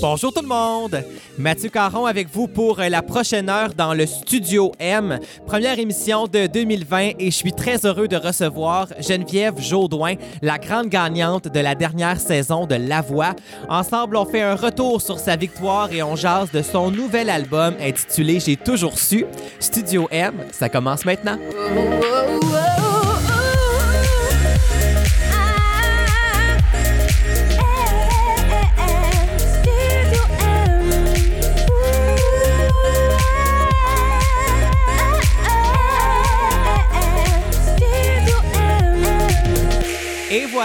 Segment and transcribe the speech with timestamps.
[0.00, 1.02] Bonjour tout le monde!
[1.38, 5.18] Mathieu Caron avec vous pour la prochaine heure dans le Studio M.
[5.46, 10.88] Première émission de 2020 et je suis très heureux de recevoir Geneviève Jaudoin, la grande
[10.88, 13.34] gagnante de la dernière saison de La Voix.
[13.68, 17.74] Ensemble, on fait un retour sur sa victoire et on jase de son nouvel album
[17.80, 19.26] intitulé J'ai toujours su.
[19.60, 21.38] Studio M, ça commence maintenant.
[21.38, 22.55] Et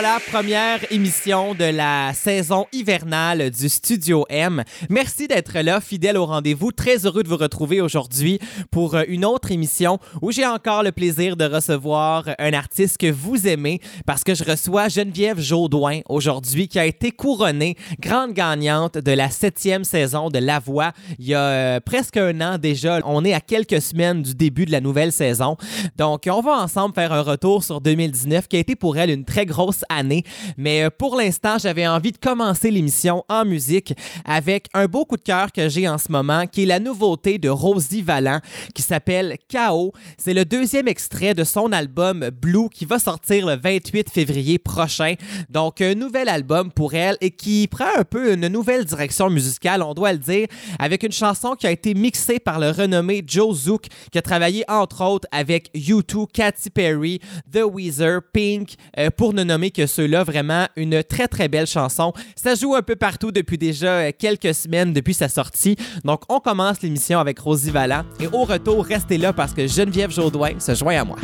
[0.01, 4.63] voilà, première émission de la saison hivernale du Studio M.
[4.89, 6.71] Merci d'être là, fidèle au rendez-vous.
[6.71, 8.39] Très heureux de vous retrouver aujourd'hui
[8.71, 13.47] pour une autre émission où j'ai encore le plaisir de recevoir un artiste que vous
[13.47, 19.11] aimez parce que je reçois Geneviève Jaudoin aujourd'hui qui a été couronnée grande gagnante de
[19.11, 23.01] la septième saison de La Voix il y a euh, presque un an déjà.
[23.05, 25.57] On est à quelques semaines du début de la nouvelle saison.
[25.95, 29.25] Donc, on va ensemble faire un retour sur 2019 qui a été pour elle une
[29.25, 30.23] très grosse année.
[30.57, 33.93] Mais euh, pour l'instant, j'avais envie de commencer l'émission en musique
[34.25, 37.37] avec un beau coup de cœur que j'ai en ce moment, qui est la nouveauté
[37.37, 38.39] de Rosie Vallant,
[38.73, 39.93] qui s'appelle Chaos.
[40.17, 45.15] C'est le deuxième extrait de son album Blue qui va sortir le 28 février prochain.
[45.49, 49.81] Donc, un nouvel album pour elle et qui prend un peu une nouvelle direction musicale,
[49.81, 50.47] on doit le dire,
[50.79, 54.63] avec une chanson qui a été mixée par le renommé Joe Zook, qui a travaillé
[54.67, 57.19] entre autres avec U2, Katy Perry,
[57.51, 60.23] The Weezer, Pink, euh, pour ne nommer que ceux-là.
[60.23, 62.13] Vraiment une très très belle chanson.
[62.35, 65.75] Ça joue un peu partout depuis déjà euh, quelques semaines depuis sa sortie.
[66.03, 70.11] Donc on commence l'émission avec Rosie Vallant et au retour, restez là parce que Geneviève
[70.11, 71.17] Jaudoin se joint à moi.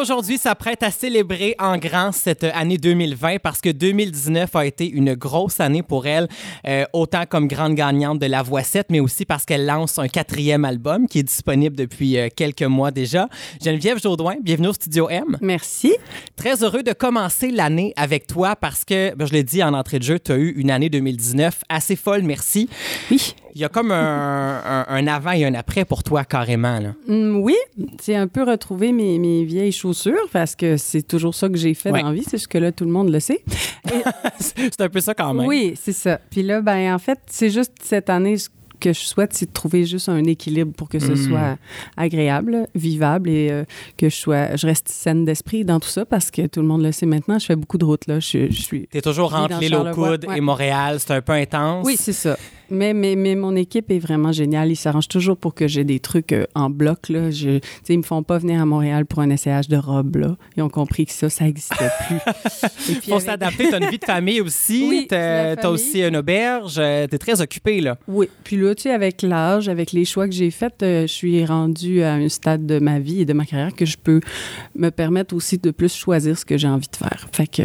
[0.00, 5.14] Aujourd'hui s'apprête à célébrer en grand cette année 2020 parce que 2019 a été une
[5.14, 6.26] grosse année pour elle,
[6.66, 10.08] euh, autant comme grande gagnante de La Voix 7, mais aussi parce qu'elle lance un
[10.08, 13.28] quatrième album qui est disponible depuis euh, quelques mois déjà.
[13.62, 15.36] Geneviève Jaudoin, bienvenue au Studio M.
[15.42, 15.92] Merci.
[16.34, 19.98] Très heureux de commencer l'année avec toi parce que, ben, je l'ai dit en entrée
[19.98, 22.70] de jeu, tu as eu une année 2019 assez folle, merci.
[23.10, 23.34] Oui.
[23.54, 26.78] Il y a comme un, un- un avant et un après pour toi, carrément.
[26.78, 26.94] Là.
[27.08, 27.56] Hum, oui,
[28.00, 31.74] c'est un peu retrouver mes, mes vieilles chaussures parce que c'est toujours ça que j'ai
[31.74, 32.02] fait Ouais.
[32.02, 32.24] dans la vie.
[32.28, 33.42] C'est ce que là, tout le monde le sait.
[34.38, 35.46] C'est un peu ça quand même.
[35.46, 36.20] Oui, c'est ça.
[36.30, 38.48] Puis là, ben en fait, c'est juste cette année ce
[38.78, 41.16] que je souhaite, c'est de trouver juste un équilibre pour que ce Mm.
[41.28, 41.58] soit
[41.96, 43.64] agréable, vivable et euh,
[43.98, 46.82] que je sois, je reste saine d'esprit dans tout ça parce que tout le monde
[46.82, 47.38] le sait maintenant.
[47.38, 48.20] Je fais beaucoup de routes là.
[48.20, 48.86] Je, je suis.
[48.88, 50.38] T'es toujours entre l'île aux Charlevoix, coudes ouais.
[50.38, 50.96] et Montréal.
[50.98, 51.84] C'est un peu intense.
[51.86, 52.36] Oui, c'est ça.
[52.70, 54.70] Mais, mais, mais mon équipe est vraiment géniale.
[54.70, 57.08] Ils s'arrangent toujours pour que j'ai des trucs euh, en bloc.
[57.08, 57.30] Là.
[57.30, 60.16] Je, tu sais, ils me font pas venir à Montréal pour un essayage de robe.
[60.16, 60.36] Là.
[60.56, 62.16] Ils ont compris que ça, ça n'existait plus.
[62.86, 63.68] Puis Faut avec- s'adapter.
[63.70, 64.86] T'as une vie de famille aussi.
[64.88, 65.72] Oui, t'as famille.
[65.72, 66.76] aussi une auberge.
[66.78, 67.98] Euh, T'es très occupé, là.
[68.08, 68.28] Oui.
[68.44, 71.44] Puis là, tu sais, avec l'âge, avec les choix que j'ai faits, euh, je suis
[71.44, 74.20] rendue à un stade de ma vie et de ma carrière que je peux
[74.76, 77.28] me permettre aussi de plus choisir ce que j'ai envie de faire.
[77.32, 77.62] Fait que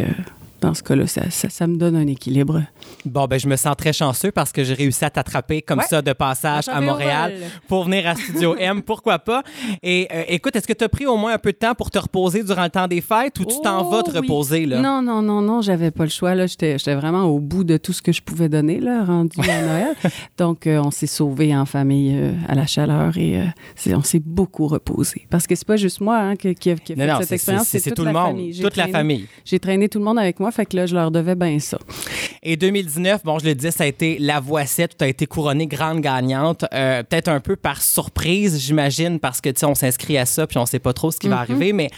[0.60, 2.62] dans ce cas-là, ça, ça, ça me donne un équilibre.
[3.04, 5.84] Bon, ben, je me sens très chanceux parce que j'ai réussi à t'attraper comme Ouais.
[5.88, 7.34] ça de passage à Montréal
[7.68, 8.82] pour venir à Studio M.
[8.82, 9.42] Pourquoi pas?
[9.82, 11.90] Et euh, écoute, est-ce que tu as pris au moins un peu de temps pour
[11.90, 14.16] te reposer durant le temps des fêtes ou tu t'en Oh, vas te oui.
[14.18, 14.80] reposer, là?
[14.80, 16.34] Non, non, non, non, j'avais pas le choix.
[16.34, 19.36] Là, j'étais, j'étais vraiment au bout de tout ce que je pouvais donner, là, rendu
[19.48, 19.94] à Noël.
[20.38, 23.44] Donc, euh, on s'est sauvés en famille euh, à la chaleur et euh,
[23.74, 25.26] c'est- on s'est beaucoup reposé.
[25.30, 27.18] Parce que c'est pas juste moi hein, qui, qui a, qui a Non, fait non,
[27.18, 28.60] cette c'est- expérience, c'est c'est toute tout le la monde, famille.
[28.60, 29.26] Toute la famille.
[29.44, 31.78] J'ai traîné tout le monde avec moi, fait que là, je leur devais bien ça.
[32.42, 35.66] Et 2019, bon, je le disais, ça a été la voicette, tu as été couronnée
[35.66, 40.16] grande gagnante, euh, peut-être un peu par surprise, j'imagine, parce que, tu sais, on s'inscrit
[40.18, 41.90] à ça, puis on sait pas trop ce qui va arriver, mais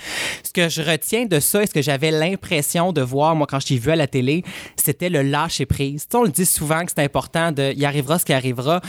[0.42, 3.60] ce que je retiens de ça et ce que j'avais l'impression de voir, moi, quand
[3.60, 4.42] je t'ai vu à la télé,
[4.76, 6.02] c'était le lâcher-prise.
[6.02, 8.80] Tu sais, on le dit souvent que c'est important de, il arrivera ce qui arrivera.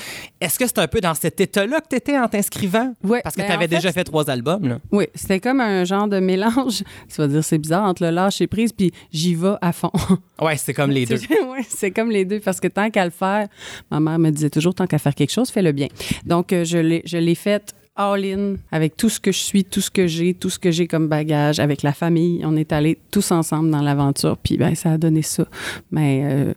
[0.41, 2.93] Est-ce que c'est un peu dans cet état-là que tu étais en t'inscrivant?
[3.03, 4.79] Ouais, Parce que ben, tu avais en fait, déjà fait trois albums, là.
[4.91, 6.83] Oui, c'était comme un genre de mélange.
[7.09, 9.91] Tu vas dire, c'est bizarre, entre le lâcher prise puis j'y vais à fond.
[10.41, 11.15] Ouais, c'est comme les deux.
[11.15, 13.47] Ouais, c'est comme les deux, parce que tant qu'à le faire,
[13.91, 15.87] ma mère me disait toujours, tant qu'à faire quelque chose, fais-le bien.
[16.25, 19.81] Donc, euh, je l'ai je l'ai fait all-in avec tout ce que je suis, tout
[19.81, 22.41] ce que j'ai, tout ce que j'ai comme bagage, avec la famille.
[22.45, 25.45] On est allés tous ensemble dans l'aventure, puis ben, ça a donné ça.
[25.91, 26.53] Mais euh,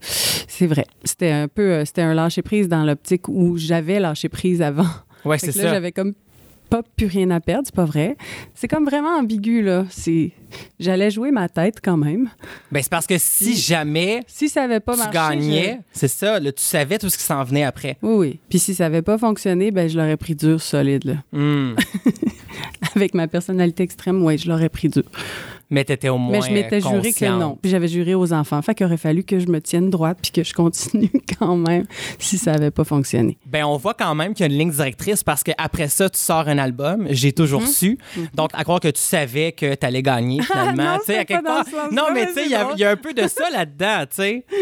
[0.55, 4.61] c'est vrai, c'était un peu, euh, c'était un lâcher-prise dans l'optique où j'avais lâché prise
[4.61, 4.87] avant.
[5.25, 5.71] Ouais, c'est ça.
[5.71, 6.13] j'avais comme
[6.69, 8.17] pas plus rien à perdre, c'est pas vrai.
[8.55, 9.87] C'est comme vraiment ambigu, là.
[9.89, 10.33] C'est...
[10.79, 12.29] J'allais jouer ma tête quand même.
[12.71, 15.15] Ben, c'est parce que si jamais Si ça avait pas tu marché...
[15.15, 17.97] gagnais, c'est ça, là, tu savais tout ce qui s'en venait après.
[18.03, 18.41] Oui, oui.
[18.51, 21.15] Puis si ça avait pas fonctionné, ben je l'aurais pris dur, solide, là.
[21.33, 21.77] Hmm.
[22.95, 25.05] Avec ma personnalité extrême, oui, je l'aurais pris dur.
[25.73, 27.59] Mais t'étais au moins Mais je m'étais juré que non.
[27.61, 28.61] Puis j'avais juré aux enfants.
[28.63, 31.85] Fait qu'il aurait fallu que je me tienne droite puis que je continue quand même
[32.19, 33.39] si ça avait pas fonctionné.
[33.47, 36.19] Ben, on voit quand même qu'il y a une ligne directrice parce qu'après ça, tu
[36.21, 37.07] sors un album.
[37.11, 37.99] J'ai toujours su.
[38.35, 40.73] Donc, à croire que tu savais que tu allais gagner finalement.
[40.83, 40.89] Mhm.
[40.93, 41.65] non, Tu sais, à quelque part.
[41.91, 42.75] Non, mais tu sais, c'est il y, a- drôle.
[42.77, 44.45] il y a un peu de ça là-dedans, tu sais.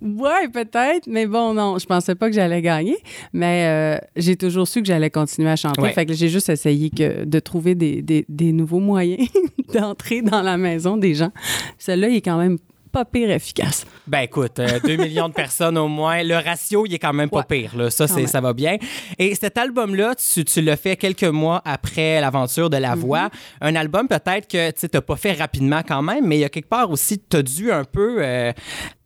[0.00, 2.96] Ouais, peut-être, mais bon, non, je pensais pas que j'allais gagner,
[3.32, 5.80] mais euh, j'ai toujours su que j'allais continuer à chanter.
[5.80, 5.92] Ouais.
[5.92, 9.28] Fait que j'ai juste essayé que, de trouver des, des- des nouveaux moyens
[9.74, 11.32] d'entrer dans la maison des gens.
[11.78, 12.58] Celui-là, il est quand même
[12.90, 13.84] pas pire efficace.
[14.06, 16.22] Ben écoute, 2 millions de personnes au moins.
[16.22, 17.60] Le ratio, il est quand même pas Ouais.
[17.62, 17.76] pire.
[17.76, 17.90] Là.
[17.90, 18.78] Ça, c'est, ça va bien.
[19.18, 22.98] Et cet album-là, tu, tu l'as fait quelques mois après l'aventure de la Mm-hmm.
[22.98, 23.28] voix.
[23.60, 26.48] Un album peut-être que tu n'as pas fait rapidement quand même, mais il y a
[26.48, 28.52] quelque part aussi, tu as dû un peu euh,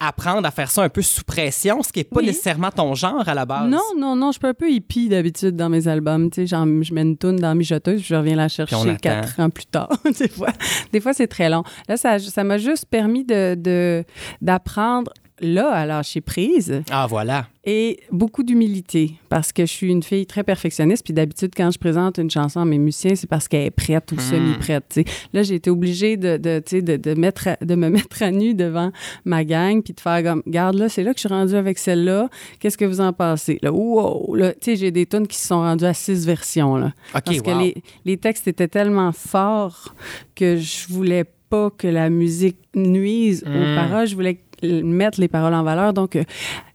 [0.09, 2.27] apprendre à faire ça un peu sous pression, ce qui n'est pas Oui.
[2.27, 3.69] nécessairement ton genre à la base.
[3.71, 6.31] Non, non, non, je suis un peu hippie d'habitude dans mes albums.
[6.31, 9.39] Tu sais, genre, je mets une toune dans mijoteuse, puis je reviens la chercher quatre
[9.41, 9.89] ans plus tard.
[10.19, 10.49] des fois,
[10.93, 11.63] des fois c'est très long.
[11.89, 14.05] Là, ça ça m'a juste permis de, de-
[14.41, 16.82] d'apprendre là à lâcher prise.
[16.91, 17.46] Ah, voilà.
[17.65, 21.05] Et beaucoup d'humilité, parce que je suis une fille très perfectionniste.
[21.05, 24.11] Puis d'habitude, quand je présente une chanson à mes musiciens, c'est parce qu'elle est prête
[24.11, 24.84] ou semi-prête.
[24.89, 25.05] tu sais.
[25.32, 28.55] Là, j'ai été obligée de, de, de, de, mettre à- de me mettre à nu
[28.55, 28.91] devant
[29.25, 31.79] ma gang, puis de faire comme, garde là, c'est là que je suis rendue avec
[31.79, 32.29] celle-là.
[32.58, 33.58] Qu'est-ce que vous en pensez?
[33.63, 34.34] Là, wow!
[34.34, 36.75] Là, tu sais, j'ai des tunes qui se sont rendues à six versions.
[36.77, 37.43] Là, parce wow.
[37.43, 39.94] que les, les textes étaient tellement forts
[40.34, 43.51] que je voulais pas que la musique nuise Mm.
[43.56, 44.06] aux paroles.
[44.06, 45.93] Je voulais mettre les paroles en valeur.
[45.93, 46.25] Donc, euh,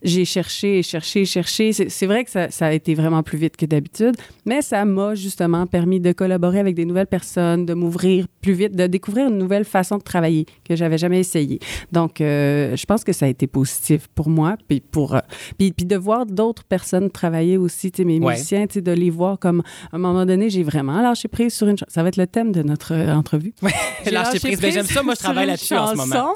[0.08, 1.72] j'ai cherché, cherché, cherché.
[1.74, 5.16] C'est vrai que ça, ça a été vraiment plus vite que d'habitude, mais ça m'a
[5.16, 9.38] justement permis de collaborer avec des nouvelles personnes, de m'ouvrir plus vite, de découvrir une
[9.38, 11.60] nouvelle façon de travailler que j'avais jamais essayé.
[11.92, 15.20] Donc, euh, je pense que ça a été positif pour moi, puis pour euh,
[15.58, 18.34] puis, puis de voir d'autres personnes travailler aussi, tu sais, mes Ouais.
[18.34, 19.62] musiciens, tu sais, de les voir comme
[19.92, 21.76] à un moment donné, j'ai vraiment lâché prise sur une.
[21.88, 23.54] Ça va être le thème de notre euh, entrevue.
[24.06, 24.60] J'ai Lâcher prise.
[24.62, 25.04] Ben, j'aime ça.
[25.04, 26.36] Moi, je sur travaille une là-dessus en ce moment.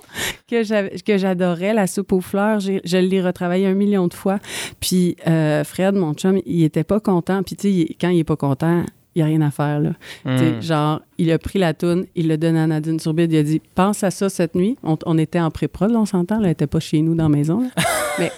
[0.49, 2.59] que j'adorais, la soupe aux fleurs.
[2.59, 3.21] Je l'ai
[3.65, 4.39] un million de fois.
[4.79, 7.43] Puis euh, Fred, mon chum, il était pas content.
[7.43, 8.83] Puis tu sais, quand il est pas content,
[9.15, 9.79] il n'y a rien à faire.
[9.79, 9.91] Là.
[10.25, 10.61] Hmm.
[10.61, 13.61] Genre, il a pris la toune, il l'a donné à Nadine Surbide, il a dit
[13.75, 14.77] Pense à ça cette nuit.
[14.83, 17.61] On, on était en pré-prod, on s'entend, elle n'était pas chez nous dans la maison.
[17.61, 17.69] là.
[18.19, 18.31] Mais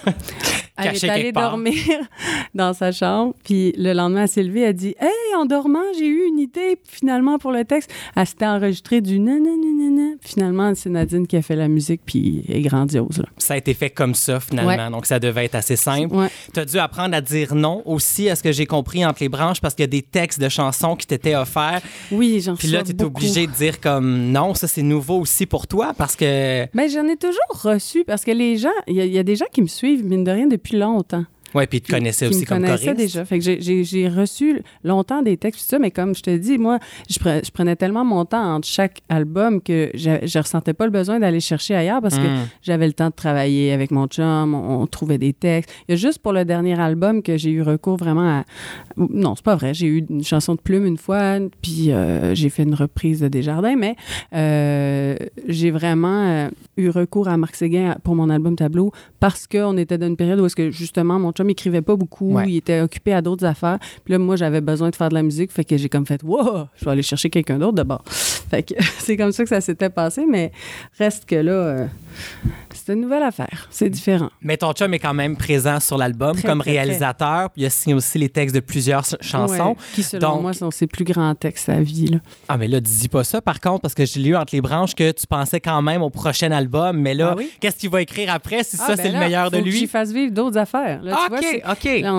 [0.76, 1.50] Elle est allée part.
[1.50, 1.74] dormir
[2.54, 6.06] dans sa chambre, puis le lendemain, elle s'est levée, elle dit Hey, en dormant, j'ai
[6.06, 7.92] eu une idée, Puis finalement, pour le texte.
[8.16, 10.16] Elle s'était enregistrée du nananana.
[10.20, 13.18] Finalement, c'est Nadine qui a fait la musique, puis elle est grandiose.
[13.18, 13.26] Là.
[13.38, 14.84] Ça a été fait comme ça, finalement.
[14.84, 14.90] Ouais.
[14.90, 16.14] Donc, ça devait être assez simple.
[16.14, 16.28] Ouais.
[16.52, 19.28] Tu as dû apprendre à dire non aussi, à ce que j'ai compris entre les
[19.28, 21.82] branches, parce qu'il y a des textes de chansons qui t'étaient offerts.
[22.10, 25.46] Oui, j'en Puis là, tu es obligé de dire comme non, ça c'est nouveau aussi
[25.46, 26.66] pour toi, parce que.
[26.74, 29.46] Ben, j'en ai toujours reçu parce que les gens, il y, y a des gens
[29.52, 31.26] qui me suivent, mine de rien, depuis longtemps.
[31.54, 33.14] Ouais, puis ils te connaissaient aussi me comme connaissaient choriste.
[33.14, 33.24] déjà.
[33.24, 36.78] Fait que j'ai- reçu longtemps des textes, tout ça, mais comme je te dis, moi,
[37.08, 40.84] je, pre- je prenais tellement mon temps entre chaque album que je, je ressentais pas
[40.84, 42.48] le besoin d'aller chercher ailleurs parce que Mm.
[42.62, 45.70] j'avais le temps de travailler avec mon chum, on, on trouvait des textes.
[45.88, 48.44] Il y a juste pour le dernier album que j'ai eu recours vraiment à...
[48.96, 49.74] Non, c'est pas vrai.
[49.74, 53.28] J'ai eu une chanson de plume une fois, puis euh, j'ai fait une reprise de
[53.28, 53.96] Desjardins, mais
[54.34, 55.16] euh,
[55.48, 59.98] j'ai vraiment euh, eu recours à Marc Séguin pour mon album Tableau parce qu'on était
[59.98, 62.44] dans une période où est-ce que justement mon chum écrivait pas beaucoup, Ouais.
[62.48, 63.78] il était occupé à d'autres affaires.
[64.04, 66.22] Puis là, moi, j'avais besoin de faire de la musique, fait que j'ai comme fait,
[66.22, 68.02] wow, je vais aller chercher quelqu'un d'autre d'abord.
[68.50, 70.52] Fait que c'est comme ça que ça s'était passé, mais
[70.98, 71.86] reste que là, euh,
[72.84, 74.30] c'est une nouvelle affaire, c'est différent.
[74.42, 76.80] Mais ton chum est quand même présent sur l'album Très, comme très, très.
[76.82, 79.70] réalisateur, puis il a signé aussi les textes de plusieurs ch- chansons.
[79.70, 82.06] Ouais, qui, selon Donc- moi, sont ses plus grands textes à vie.
[82.08, 82.18] Là.
[82.48, 84.94] Ah, mais là, dis pas ça, par contre, parce que j'ai lu entre les branches
[84.94, 87.50] que tu pensais quand même au prochain album, mais là, Ah oui?
[87.60, 89.68] qu'est-ce qu'il va écrire après si Ah, ça, ben c'est le meilleur de faut que
[89.68, 89.86] lui?
[89.86, 91.02] fasse vivre d'autres affaires.
[91.02, 91.62] Là, Ah, vois, OK, c'est-
[91.96, 92.02] OK.
[92.02, 92.14] Là,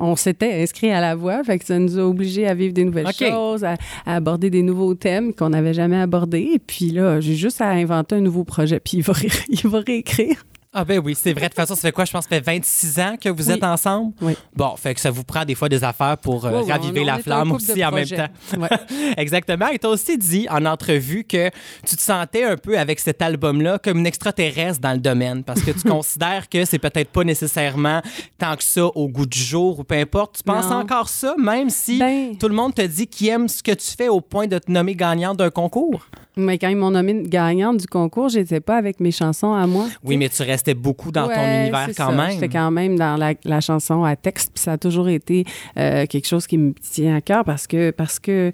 [0.00, 2.84] on s'était, inscrit à la voix, fait que ça nous a obligés à vivre des
[2.84, 6.50] nouvelles choses, à, à aborder des nouveaux thèmes qu'on n'avait jamais abordés.
[6.54, 9.12] Et puis là, j'ai juste à inventer un nouveau projet, puis il va,
[9.48, 10.44] il va réécrire.
[10.74, 11.42] Ah ben oui, c'est vrai.
[11.42, 12.06] De toute façon, ça fait quoi?
[12.06, 13.54] Je pense que ça fait 26 ans que vous Oui.
[13.56, 14.14] êtes ensemble?
[14.22, 14.34] Oui.
[14.56, 17.06] Bon, fait que ça vous prend des fois des affaires pour euh, raviver on- on
[17.06, 18.28] la flamme aussi en même temps.
[18.58, 18.68] Ouais.
[19.18, 19.68] Exactement.
[19.68, 21.50] Et tu as aussi dit en entrevue que
[21.86, 25.60] tu te sentais un peu avec cet album-là comme une extraterrestre dans le domaine parce
[25.60, 28.00] que tu considères que c'est peut-être pas nécessairement
[28.38, 30.36] tant que ça au goût du jour ou peu importe.
[30.38, 30.76] Tu penses Non.
[30.76, 33.90] encore ça, même si Ben- tout le monde te dit qu'il aime ce que tu
[33.94, 36.06] fais au point de te nommer gagnante d'un concours?
[36.34, 39.84] Mais quand ils m'ont nommée gagnante du concours, j'étais pas avec mes chansons à moi.
[40.02, 42.12] Oui, mais tu restais beaucoup dans ton univers quand ça.
[42.12, 42.32] même.
[42.32, 45.44] J'étais quand même dans la, la chanson à texte, puis ça a toujours été
[45.76, 48.52] euh, quelque chose qui me tient à cœur parce que parce que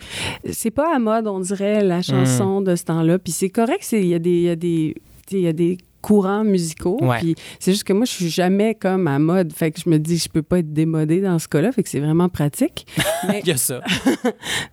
[0.51, 3.19] c'est pas à mode, on dirait, la chanson de ce temps-là.
[3.19, 4.95] Puis c'est correct, il y a des y a des
[5.31, 6.99] il y a des courants musicaux.
[7.03, 7.19] Ouais.
[7.19, 9.53] Puis c'est juste que moi, je suis jamais comme à mode.
[9.53, 11.73] Fait que je me dis, je peux pas être démodée dans ce cas-là.
[11.73, 12.87] Fait que c'est vraiment pratique.
[13.27, 13.81] Mais Il y a ça.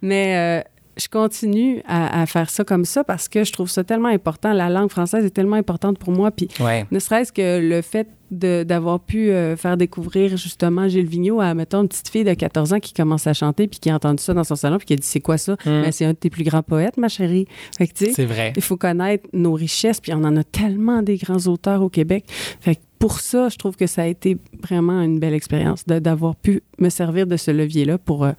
[0.01, 3.83] mais euh, je continue à, à faire ça comme ça parce que je trouve ça
[3.83, 4.53] tellement important.
[4.53, 6.31] La langue française est tellement importante pour moi.
[6.31, 6.85] Puis Ouais.
[6.91, 11.81] ne serait-ce que le fait d'avoir pu euh, faire découvrir justement Gilles Vigneault à, mettons,
[11.83, 14.33] une petite fille de 14 ans qui commence à chanter puis qui a entendu ça
[14.33, 15.55] dans son salon puis qui a dit C'est quoi ça?
[15.65, 17.45] Ben, C'est un de tes plus grands poètes, ma chérie.
[17.77, 18.53] Fait que, C'est vrai.
[18.55, 22.25] il faut connaître nos richesses, puis on en a tellement des grands auteurs au Québec.
[22.61, 26.35] Fait que pour ça, je trouve que ça a été vraiment une belle expérience d'avoir
[26.35, 28.31] pu me servir de ce levier-là pour, euh,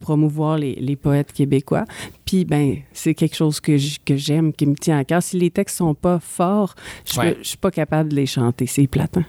[0.00, 1.84] promouvoir les poètes québécois.
[2.26, 5.22] Puis, ben, c'est quelque chose que j'aime, qui me tient à cœur.
[5.22, 6.74] Si les textes sont pas forts,
[7.10, 7.32] je Ouais.
[7.32, 8.66] peux- je suis pas capable de les chanter.
[8.66, 9.16] C'est plate.
[9.16, 9.24] hein.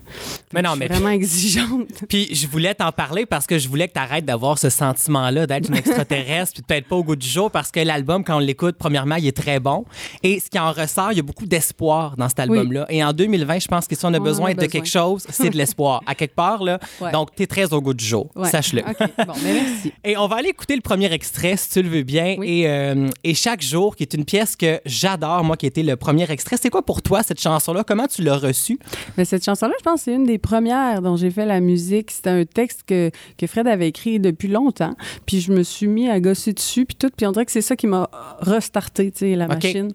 [0.53, 1.87] Mais non, Je suis mais vraiment exigeante.
[2.09, 5.45] Puis je voulais t'en parler parce que je voulais que tu arrêtes d'avoir ce sentiment-là
[5.47, 8.39] d'être une extraterrestre puis peut-être pas au goût du jour parce que l'album, quand on
[8.39, 9.85] l'écoute, premièrement, il est très bon.
[10.23, 12.87] Et ce qui en ressort, il y a beaucoup d'espoir dans cet album-là.
[12.89, 14.67] Et en 2020, je pense que si on a On besoin a de besoin.
[14.69, 16.01] quelque chose, c'est de l'espoir.
[16.07, 16.79] À quelque part, là.
[16.99, 17.11] Ouais.
[17.11, 18.29] Donc, tu es très au goût du jour.
[18.35, 18.49] Ouais.
[18.49, 18.81] Sache-le.
[18.81, 19.93] OK, bon, mais merci.
[20.03, 22.35] Et on va aller écouter le premier extrait, si tu le veux bien.
[22.39, 22.61] Oui.
[22.61, 22.86] Et, euh,
[23.23, 26.57] et Chaque jour, qui est une pièce que j'adore, moi, qui était le premier extrait.
[26.61, 27.83] C'est quoi pour toi, cette chanson-là?
[27.83, 28.77] Comment tu l'as reçue?
[29.17, 32.11] Mais cette chanson-là, je pense c'est une des premières dont j'ai fait la musique.
[32.11, 34.95] C'était un texte que, que Fred avait écrit depuis longtemps.
[35.25, 37.09] Puis je me suis mis à gosser dessus, puis tout.
[37.15, 39.91] Puis on dirait que c'est ça qui m'a restarté, tu sais, la machine.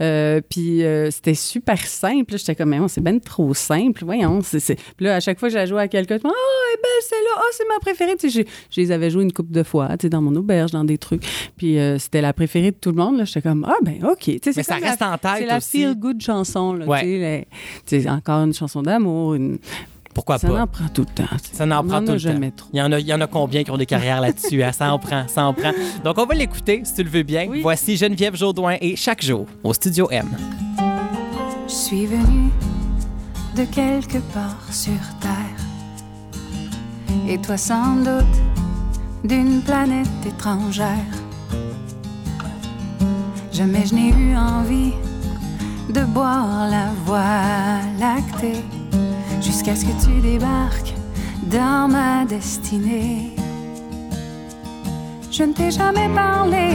[0.00, 2.36] Euh, puis euh, c'était super simple.
[2.38, 4.04] J'étais comme, mais c'est ben trop simple.
[4.04, 4.40] Voyons.
[4.42, 6.30] c'est c'est- Puis là, à chaque fois que je la jouais à quelqu'un, tu me
[6.30, 8.16] dis, oh, eh ben, celle-là, oh, c'est ma préférée.
[8.16, 10.34] Tu sais, je, je les avais jouées une couple de fois, tu sais, dans mon
[10.36, 11.22] auberge, dans des trucs.
[11.56, 13.18] Puis euh, c'était la préférée de tout le monde.
[13.18, 13.24] là.
[13.24, 14.18] J'étais comme, ah, ben, OK.
[14.18, 16.86] Tu sais, c'est Mais ça comme reste la- en tête C'est la feel-good chanson, là.
[16.86, 17.46] Ouais.
[18.08, 19.58] Encore une chanson d'amour, une
[20.14, 20.62] Pourquoi ça pas?
[20.62, 21.36] en prend tout le temps.
[21.52, 22.50] Ça en On prend en tout le temps.
[22.56, 22.68] trop.
[22.72, 24.62] Il y, en a, il y en a combien qui ont des carrières là-dessus?
[24.62, 24.72] hein?
[24.72, 25.72] Ça en prend, ça en prend.
[26.04, 27.46] Donc, on va l'écouter, si tu le veux bien.
[27.48, 27.60] Oui.
[27.62, 30.26] Voici Geneviève Jourdouin et Chaque jour au Studio M.
[31.68, 32.50] Je suis venue
[33.56, 35.30] de quelque part sur Terre.
[37.28, 38.24] Et toi sans doute
[39.24, 40.96] d'une planète étrangère.
[43.60, 44.94] Jamais je n'ai eu envie
[45.90, 48.64] de boire la voie lactée
[49.42, 50.94] jusqu'à ce que tu débarques
[51.42, 53.36] dans ma destinée.
[55.30, 56.68] Je ne t'ai jamais parlé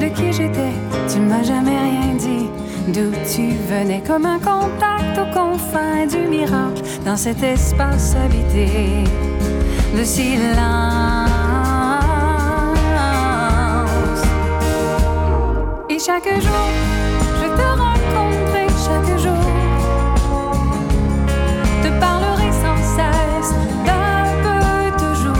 [0.00, 0.72] de qui j'étais,
[1.06, 2.48] tu ne m'as jamais rien dit
[2.88, 9.04] d'où tu venais comme un contact aux confins du miracle dans cet espace habité
[9.94, 11.21] de silence.
[16.04, 16.68] chaque jour,
[17.40, 19.44] je te rencontrerai chaque jour.
[21.82, 23.54] Te parlerai sans cesse
[23.86, 24.64] d'un peu
[24.98, 25.36] de jour.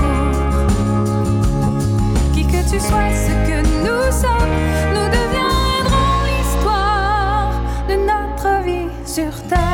[2.33, 4.57] Qui que tu sois, ce que nous sommes,
[4.95, 7.53] nous deviendrons l'histoire
[7.89, 9.72] de notre vie sur terre.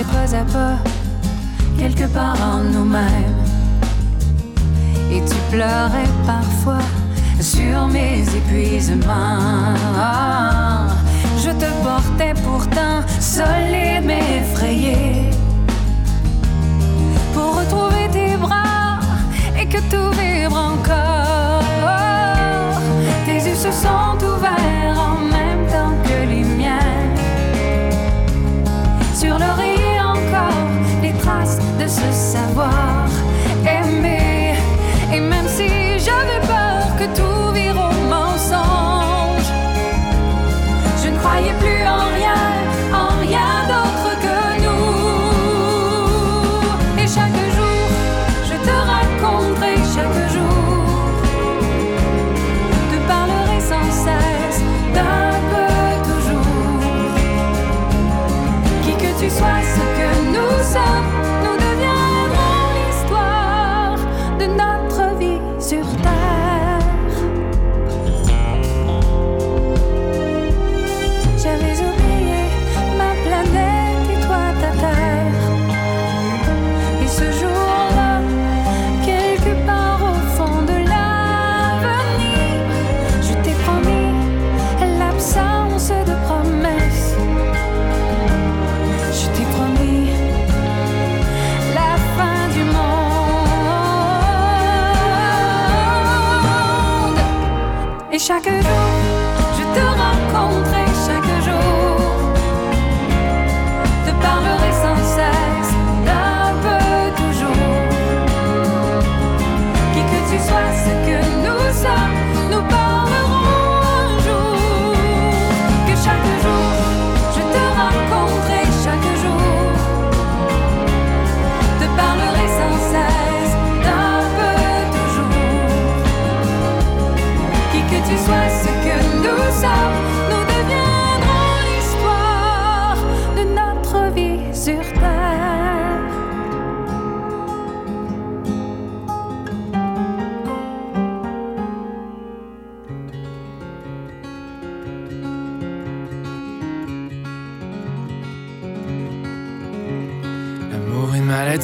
[0.00, 0.78] pas à pas,
[1.78, 3.44] quelque part en nous-mêmes.
[5.10, 6.86] Et tu pleurais parfois
[7.40, 9.74] sur mes épuisements.
[11.36, 15.30] Je te portais pourtant solide mais effrayé.
[17.34, 19.00] Pour retrouver tes bras
[19.60, 21.62] et que tout vibre encore.
[23.26, 24.81] Tes yeux se sont ouverts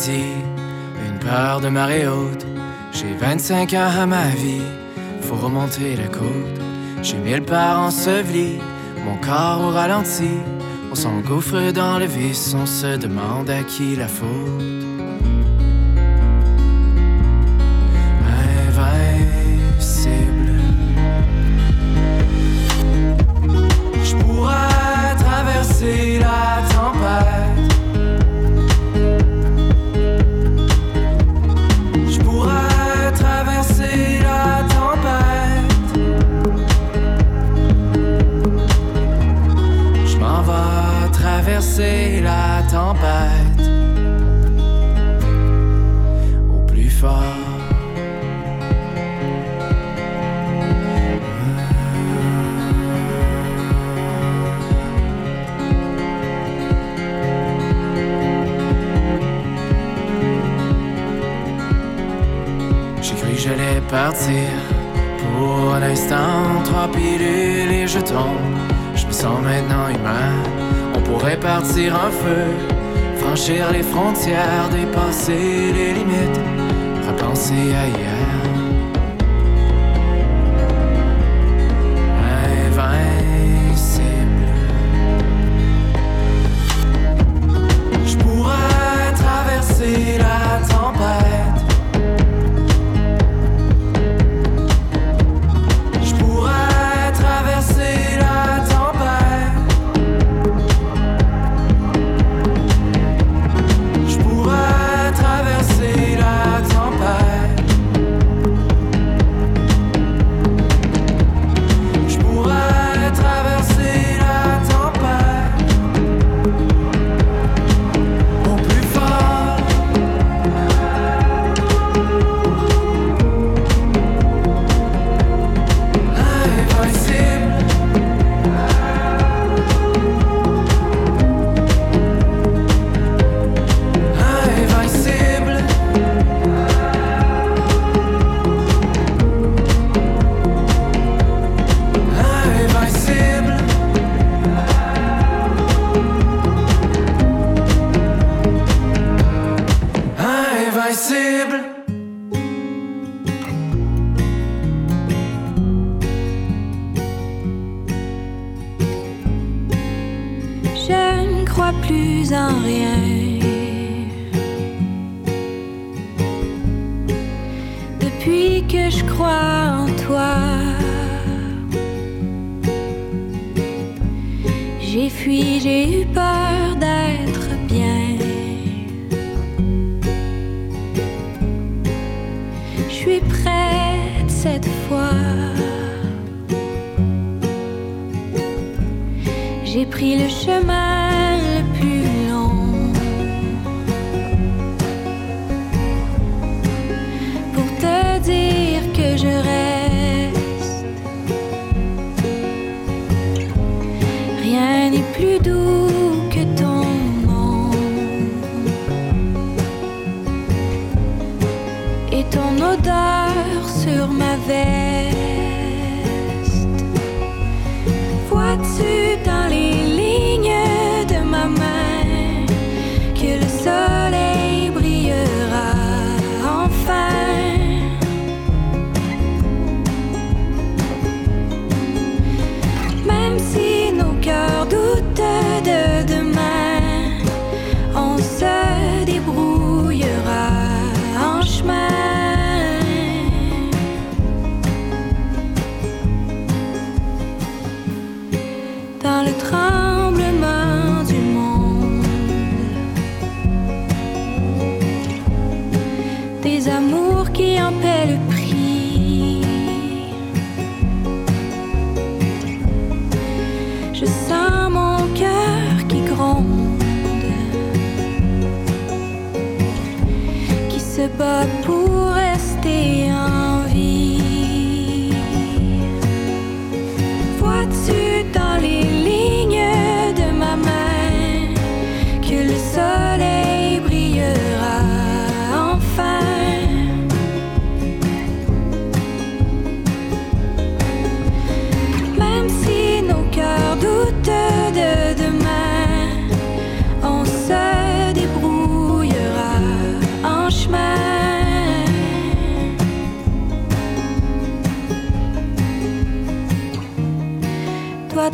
[0.06, 2.46] une part de marée haute.
[2.92, 4.62] J'ai 25 ans à ma vie,
[5.22, 6.60] faut remonter la côte.
[7.02, 8.58] J'ai mille parts ensevelis,
[9.04, 10.30] mon corps au ralenti.
[10.90, 14.77] On s'engouffre dans le vice, on se demande à qui la faute.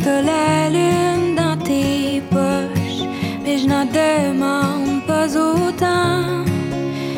[0.04, 3.08] T'as la lune dans tes poches,
[3.42, 6.44] mais je n'en demande pas autant.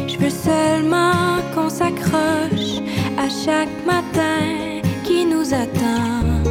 [0.06, 2.78] Je veux seulement qu'on s'accroche
[3.18, 6.44] à chaque matin qui nous attend.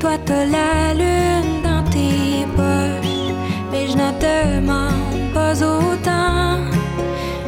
[0.00, 3.32] Toi, t'as la lune dans tes poches,
[3.70, 6.58] mais je n'en demande pas autant.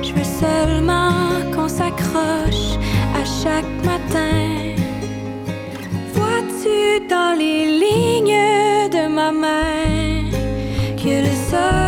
[0.00, 2.78] Je veux seulement qu'on s'accroche
[3.20, 4.55] à chaque matin
[7.00, 10.30] dans les lignes de ma main
[10.96, 11.85] que le sol.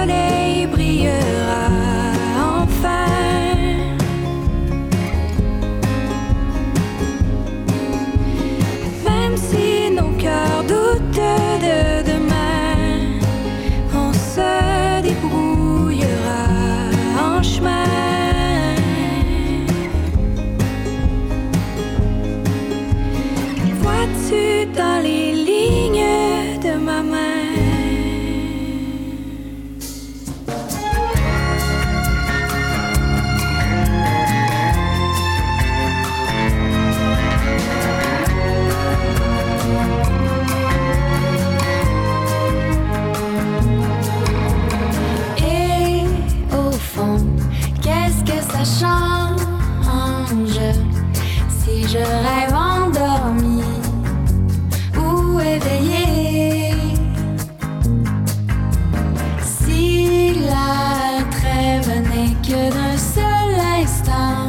[62.42, 64.46] que d'un seul instant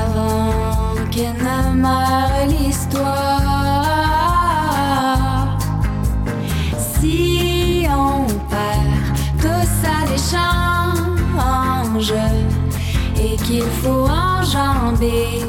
[0.00, 3.40] avant qu'elle n'amarre l'histoire.
[6.78, 8.88] Si on perd
[9.40, 12.14] tout ça déchange
[13.16, 15.39] et qu'il faut enjamber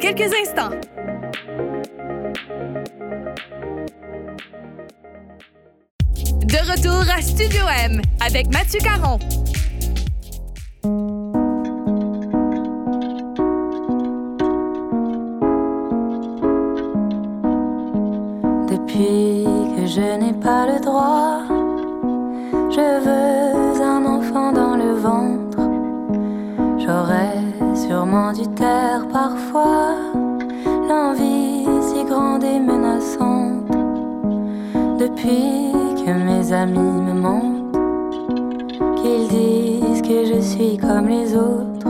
[0.00, 0.70] quelques instants.
[35.28, 37.76] Que mes amis me mentent,
[38.96, 41.88] qu'ils disent que je suis comme les autres,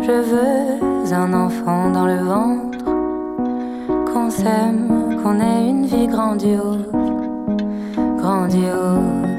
[0.00, 2.84] je veux un enfant dans le ventre.
[4.06, 6.90] Qu'on s'aime, qu'on ait une vie grandiose,
[8.18, 9.33] grandiose.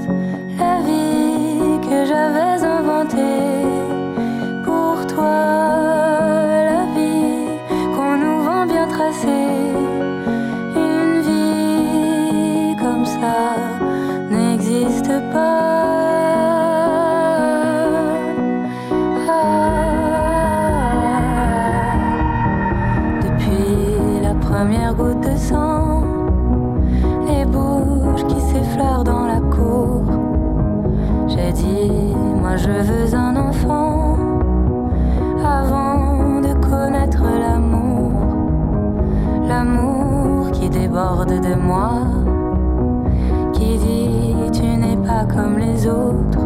[40.95, 42.03] Déborde de moi,
[43.51, 46.45] qui dit tu n'es pas comme les autres.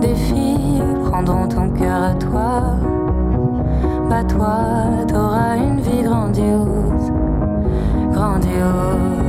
[0.00, 2.62] Des filles prendront ton cœur à toi.
[4.08, 4.56] Bah toi,
[5.06, 7.12] t'auras une vie grandiose,
[8.10, 9.25] grandiose.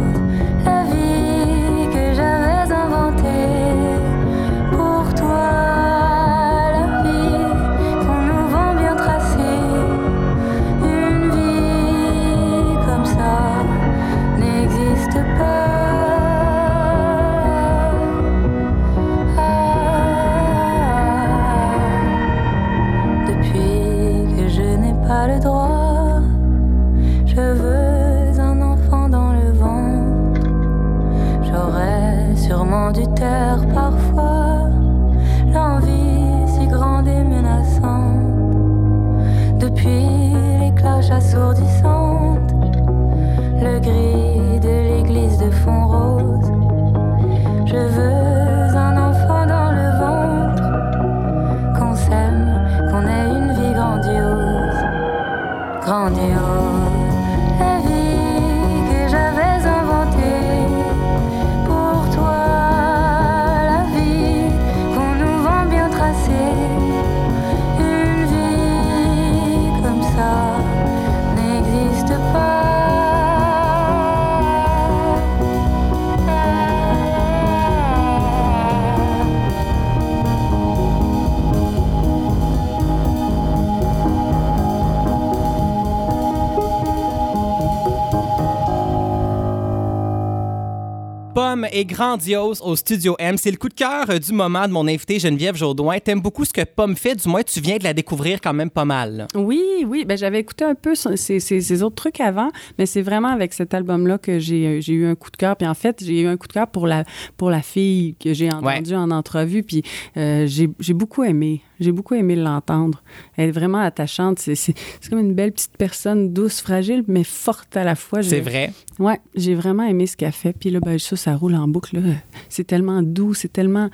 [91.78, 93.38] Est grandiose au Studio M.
[93.38, 96.00] C'est le coup de cœur euh, du moment de mon invité Geneviève Jaudoin.
[96.00, 98.72] T'aimes beaucoup ce que Pomme fait, du moins tu viens de la découvrir quand même
[98.72, 99.28] pas mal.
[99.36, 100.04] Oui, oui.
[100.06, 104.18] Ben, j'avais écouté un peu ses autres trucs avant, mais c'est vraiment avec cet album-là
[104.18, 105.56] que j'ai euh, j'ai eu un coup de cœur.
[105.56, 107.04] Puis en fait, j'ai eu un coup de cœur pour la,
[107.38, 109.64] pour la fille que j'ai entendue en entrevue.
[109.64, 109.84] Puis
[110.18, 111.62] euh, j'ai j'ai beaucoup aimé.
[111.80, 113.04] J'ai beaucoup aimé l'entendre.
[113.36, 114.40] Elle est vraiment attachante.
[114.40, 114.74] C'est
[115.10, 118.24] comme une belle petite personne douce, fragile, mais forte à la fois.
[118.24, 118.72] C'est vrai.
[119.00, 120.54] Ouais, j'ai vraiment aimé ce qu'elle fait.
[120.54, 122.00] Puis là, ben, ça, ça roule en boucle.
[122.00, 122.14] là.
[122.50, 123.90] C'est tellement doux, c'est tellement.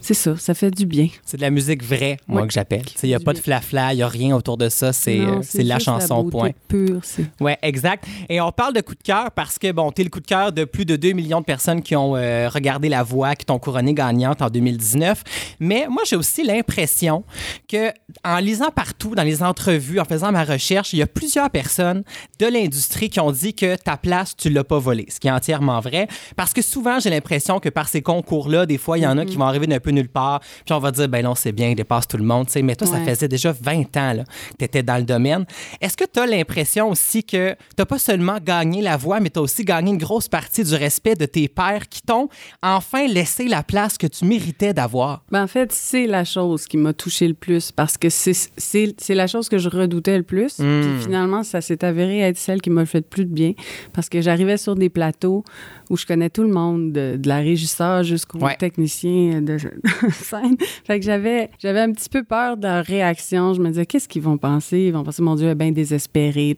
[0.00, 1.08] C'est ça, ça fait du bien.
[1.24, 2.48] C'est de la musique vraie, moi, Oui.
[2.48, 2.82] que j'appelle.
[3.02, 4.92] Il n'y a pas de flafla, il n'y a rien autour de ça.
[4.92, 6.50] C'est euh, c'est la chanson, beauté point.
[6.68, 7.00] pure.
[7.02, 8.04] c'est- Ouais, exact.
[8.28, 10.52] Et on parle de coup de cœur parce que, bon, t'es le coup de cœur
[10.52, 13.58] de plus de 2 millions de personnes qui ont euh, regardé La Voix, qui t'ont
[13.58, 15.22] couronné gagnante en 2019.
[15.60, 17.24] Mais moi, j'ai aussi l'impression
[17.68, 17.90] que,
[18.24, 22.02] en lisant partout, dans les entrevues, en faisant ma recherche, il y a plusieurs personnes
[22.38, 25.32] de l'industrie qui ont dit que ta place, tu l'as pas volée, ce qui est
[25.32, 26.08] entièrement vrai.
[26.36, 29.24] Parce que souvent, j'ai l'impression que par ces concours-là, des fois, il y en a
[29.24, 31.68] qui vont arriver d'un peu nulle part, puis on va dire, ben non, c'est bien,
[31.70, 32.62] il dépasse tout le monde, tu sais.
[32.62, 35.44] Mais toi, ça faisait déjà 20 ans là, que tu étais dans le domaine.
[35.80, 39.38] Est-ce que tu as l'impression aussi que tu pas seulement gagné la voix, mais tu
[39.38, 42.28] as aussi gagné une grosse partie du respect de tes pairs qui t'ont
[42.62, 45.22] enfin laissé la place que tu méritais d'avoir?
[45.30, 49.26] Ben, en fait, c'est la chose qui m'a touché le plus parce que c'est la
[49.26, 50.54] chose que je redoutais le plus.
[50.56, 53.52] Puis finalement, ça s'est avéré être celle qui m'a fait le plus de bien
[53.92, 55.44] parce que j'arrivais sur des plateaux
[55.90, 58.56] où je connais tout le monde, de, de la régisseur jusqu'au Ouais.
[58.56, 59.58] technicien de,
[60.12, 60.56] scène.
[60.86, 63.52] Fait que j'avais, j'avais un petit peu peur de leur réaction.
[63.54, 64.78] Je me disais, qu'est-ce qu'ils vont penser?
[64.78, 66.56] Ils vont penser, mon Dieu, elle est bien désespérée.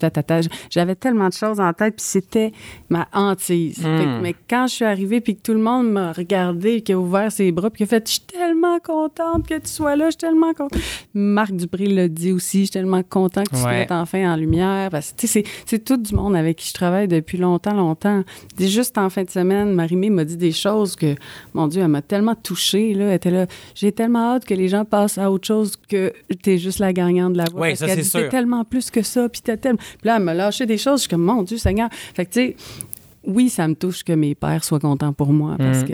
[0.71, 2.53] J'avais tellement de choses en tête, puis c'était
[2.89, 3.77] ma hantise.
[3.77, 6.93] Fait que- mais quand je suis arrivée, puis que tout le monde m'a regardé, qui
[6.93, 8.21] a ouvert ses bras, puis qui a fait, je
[8.53, 10.81] tellement contente que tu sois là, je suis tellement contente.
[11.15, 13.81] Marc Dupré l'a dit aussi, je suis tellement content que tu te Ouais.
[13.81, 14.91] mettes enfin en lumière.
[14.91, 18.23] Parce que, tu sais, c'est, tout du monde avec qui je travaille depuis longtemps, longtemps.
[18.59, 21.15] Juste en fin de semaine, Marie-Mé m'a dit des choses que,
[21.55, 22.95] mon Dieu, elle m'a tellement touchée.
[22.95, 23.07] Là.
[23.07, 26.13] Elle était là, j'ai tellement hâte que les gens passent à autre chose que
[26.43, 27.63] t'es juste la gagnante de la voix.
[27.69, 28.29] Oui, ça, c'est sûr.
[28.29, 29.79] Tellement plus que ça, puis t'as tellement...
[29.79, 31.01] Puis là, elle m'a lâché des choses.
[31.01, 31.89] Je suis comme, mon Dieu, Seigneur.
[31.93, 32.57] Fait que, tu sais,
[33.25, 35.89] oui, ça me touche que mes pères soient contents pour moi parce Mm.
[35.89, 35.93] que...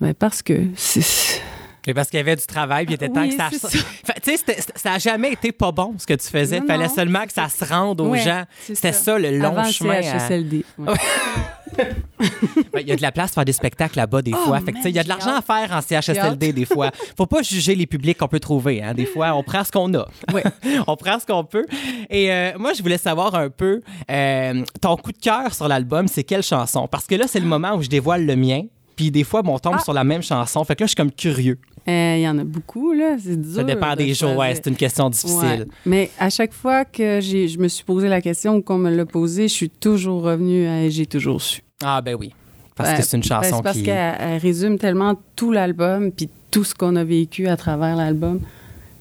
[0.00, 1.40] ben, parce que c'est...
[1.94, 3.48] Parce qu'il y avait du travail, puis il était temps Oui, que ça.
[4.22, 6.58] Tu sais, ça n'a jamais été pas bon ce que tu faisais.
[6.58, 8.44] Il fallait seulement que ça se rende aux Ouais, gens.
[8.66, 9.02] C'était ça.
[9.12, 9.18] ça.
[9.18, 9.94] le long Avant chemin.
[9.94, 10.64] à- CHSLD.
[12.80, 14.60] Il y a de la place pour faire des spectacles là-bas, des Oh, fois.
[14.60, 16.90] Fait que, il y a de l'argent à faire en CHSLD, des fois.
[17.16, 18.82] Faut pas juger les publics qu'on peut trouver.
[18.82, 18.94] Hein.
[18.94, 20.06] Des fois, on prend ce qu'on a.
[20.32, 20.42] Ouais.
[20.86, 21.66] on prend ce qu'on peut.
[22.10, 26.08] Et euh, moi, je voulais savoir un peu euh, ton coup de cœur sur l'album,
[26.08, 26.88] c'est quelle chanson?
[26.88, 28.62] Parce que là, c'est le moment où je dévoile le mien.
[28.98, 29.82] Puis des fois, bon, on tombe Ah.
[29.84, 30.64] sur la même chanson.
[30.64, 31.56] Fait que là, je suis comme curieux.
[31.88, 33.16] Euh, Il y en a beaucoup, là.
[33.22, 33.54] C'est dur.
[33.54, 34.36] Ça dépend de des jours.
[34.36, 35.38] Ouais, c'est une question difficile.
[35.60, 35.66] Ouais.
[35.86, 38.90] Mais à chaque fois que j'ai, je me suis posé la question ou qu'on me
[38.90, 41.62] l'a posée, je suis toujours revenue à J'ai toujours su.
[41.82, 42.34] Ah, ben oui.
[42.74, 43.84] Parce Ben, que c'est une Ben, chanson c'est parce qui.
[43.84, 48.40] qu'elle elle résume tellement tout l'album puis tout ce qu'on a vécu à travers l'album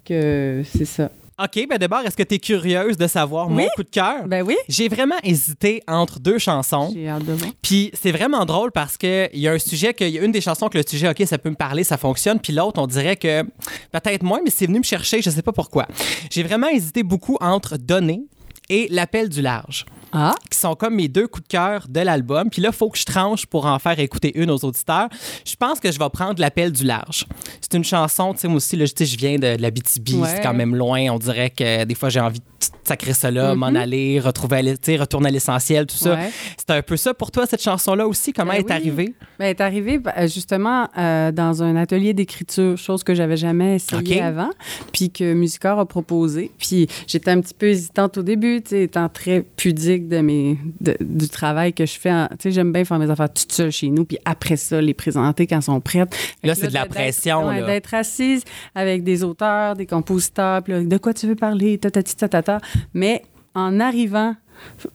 [0.05, 1.09] que c'est ça.
[1.39, 3.67] OK, ben d'abord, est-ce que tu es curieuse de savoir mon Oui.
[3.75, 4.27] coup de cœur?
[4.27, 4.55] Ben oui.
[4.67, 6.89] J'ai vraiment hésité entre deux chansons.
[6.91, 7.51] J'ai hâte de voir.
[7.61, 10.23] Puis c'est vraiment drôle parce que il y a un sujet que il y a
[10.23, 12.81] une des chansons que le sujet OK, ça peut me parler, ça fonctionne, puis l'autre
[12.81, 13.43] on dirait que
[13.91, 15.85] peut-être moins mais c'est venu me chercher, je sais pas pourquoi.
[16.31, 18.21] J'ai vraiment hésité beaucoup entre Donner
[18.70, 22.49] et L'appel du large Ah, qui sont comme mes deux coups de cœur de l'album.
[22.49, 25.09] Puis là, il faut que je tranche pour en faire écouter une aux auditeurs.
[25.45, 27.26] Je pense que je vais prendre L'appel du large.
[27.61, 30.28] C'est une chanson, tu sais, moi aussi, là, je viens de, de la BTB, Ouais.
[30.30, 30.99] c'est quand même loin.
[31.11, 32.45] On dirait que des fois, j'ai envie de
[32.84, 36.15] sacrer là, m'en aller, retrouver, retourner à l'essentiel, tout ça.
[36.15, 36.32] Ouais.
[36.57, 38.32] C'est un peu ça pour toi, cette chanson-là aussi?
[38.34, 38.72] Comment Ben est oui.
[38.72, 39.05] arrivée?
[39.38, 43.76] ben, elle est arrivée euh, justement euh, dans un atelier d'écriture, chose que j'avais jamais
[43.76, 44.49] essayé avant,
[44.93, 46.51] puis que Musicor a proposé.
[46.57, 50.97] Puis j'étais un petit peu hésitante au début, sais, étant très pudique de mes, de-
[50.99, 52.11] du travail que je fais.
[52.11, 54.81] en- Tu sais, j'aime bien faire mes affaires toute seule chez nous, puis après ça,
[54.81, 56.15] les présenter quand elles sont prêtes.
[56.43, 57.41] Là, c'est de la pression.
[57.65, 58.43] D'être assise
[58.75, 62.59] avec des auteurs, des compositeurs, puis là, de quoi tu veux parler, tatati tatata.
[62.93, 63.21] Mais
[63.55, 64.35] en arrivant,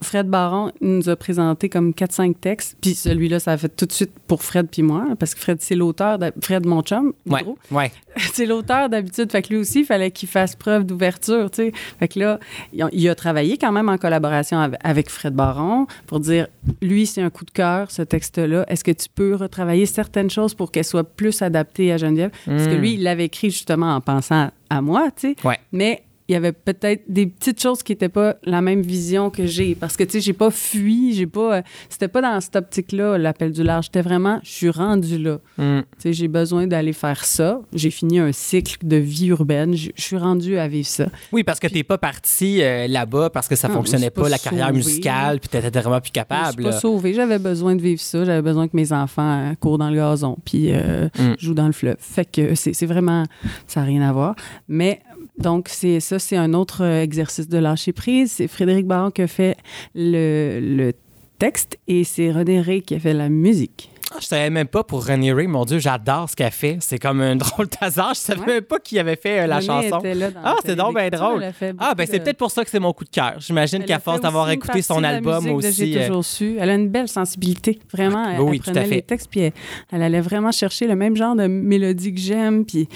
[0.03, 3.93] Fred Baron nous a présenté comme 4-5 textes, puis celui-là, ça a fait tout de
[3.93, 7.93] suite pour Fred puis moi, parce que Fred, c'est l'auteur, Fred, mon chum, Ouais, ouais.
[8.33, 11.73] c'est l'auteur d'habitude, fait que lui aussi, il fallait qu'il fasse preuve d'ouverture, tu sais.
[11.99, 12.39] Fait que là,
[12.73, 16.47] il a, il a travaillé quand même en collaboration avec, Fred Baron pour dire,
[16.81, 18.65] lui, c'est un coup de cœur, ce texte-là.
[18.69, 22.31] Est-ce que tu peux retravailler certaines choses pour qu'elles soient plus adaptées à Geneviève?
[22.47, 22.79] Parce que Mm.
[22.81, 25.47] lui, il l'avait écrit justement en pensant à moi, tu sais.
[25.47, 25.59] Ouais.
[25.73, 29.47] Mais il y avait peut-être des petites choses qui n'étaient pas la même vision que
[29.47, 29.75] j'ai.
[29.75, 31.57] Parce que, tu sais, j'ai pas fui, j'ai pas...
[31.59, 33.87] euh, C'était pas dans cette optique-là, l'appel du large.
[33.87, 35.39] C'était vraiment, je suis rendue là.
[35.59, 35.81] Mm.
[35.81, 37.61] Tu sais, j'ai besoin d'aller faire ça.
[37.75, 39.75] J'ai fini un cycle de vie urbaine.
[39.75, 41.07] Je je suis rendue à vivre ça.
[41.33, 44.23] Oui, parce que t'es pas parti euh, là-bas parce que ça Non, fonctionnait je pas,
[44.23, 44.79] pas la carrière sauvée.
[44.79, 46.53] musicale, puis t'étais vraiment plus Je capable.
[46.55, 47.15] suis pas sauvée.
[47.15, 48.25] J'avais besoin de vivre ça.
[48.25, 51.35] J'avais besoin que mes enfants euh, courent dans le gazon puis Mm.
[51.39, 51.97] jouent dans le fleuve.
[51.99, 53.25] Fait que c'est c'est vraiment...
[53.67, 54.35] Ça n'a rien à voir.
[54.69, 55.01] Mais
[55.39, 58.33] donc, c'est ça, c'est un autre euh, exercice de lâcher prise.
[58.33, 59.57] C'est Frédéric Baron qui a fait
[59.95, 60.93] le, le
[61.39, 63.92] texte et c'est René Ray qui a fait la musique.
[64.15, 66.77] Ah, Je savais même pas pour René Ray, mon Dieu, j'adore ce qu'elle fait.
[66.81, 68.15] C'est comme un drôle de hasard.
[68.15, 68.47] Je savais Ouais.
[68.47, 70.03] même pas qui avait fait euh, la René chanson.
[70.45, 71.45] Ah, c'est donc bien drôle.
[71.79, 73.35] Ah, ben c'est de- peut-être pour ça que c'est mon coup de cœur.
[73.39, 75.93] J'imagine qu'à force d'avoir écouté son album aussi.
[75.93, 76.57] J'ai euh, toujours su.
[76.59, 78.29] Elle a une belle sensibilité, vraiment.
[78.29, 78.95] Elle, Oui, elle tout à prenait fait.
[78.97, 79.53] les textes, puis elle,
[79.93, 82.65] elle allait vraiment chercher le même genre de mélodie que j'aime.
[82.65, 82.89] Puis,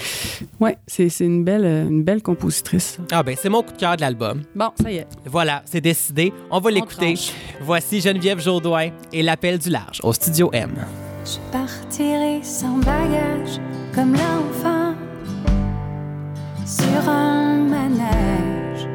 [0.61, 2.99] ouais, c'est une belle, euh, une belle compositrice.
[3.13, 4.43] Ah, ben c'est mon coup de cœur de l'album.
[4.55, 5.07] Bon, ça y est.
[5.27, 6.33] Voilà, c'est décidé.
[6.51, 7.15] On va l'écouter.
[7.61, 10.73] Voici Geneviève Jourdouin et l'appel du large au studio M.
[11.27, 13.59] Je partirai sans bagage
[13.93, 14.95] comme l'enfant
[16.65, 18.87] sur un manège.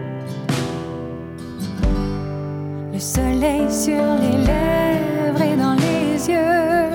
[2.94, 6.88] Le soleil sur les lèvres et dans les yeux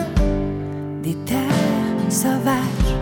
[1.03, 2.95] des terres sauvages.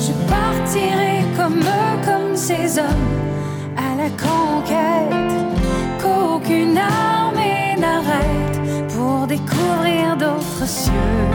[0.00, 3.12] Je partirai comme eux, comme ces hommes
[3.76, 5.31] à la conquête
[10.64, 11.31] découvrir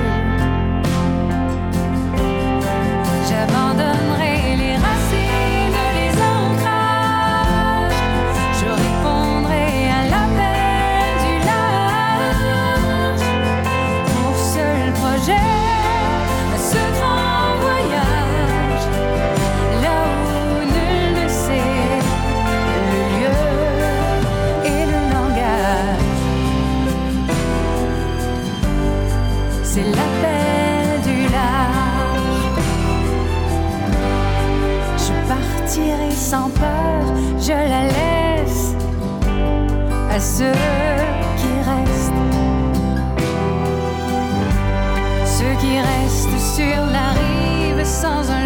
[40.37, 40.51] ceux
[41.39, 42.13] qui restent,
[45.25, 48.36] ceux qui restent sur la rive sans un